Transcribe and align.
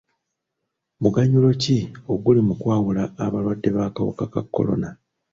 Muganyulo 1.01 1.49
ki 1.61 1.77
oguli 2.13 2.41
mu 2.47 2.53
kwawula 2.61 3.03
abalwadde 3.25 3.69
b'akawuka 3.75 4.23
ka 4.33 4.41
kolona. 4.53 4.89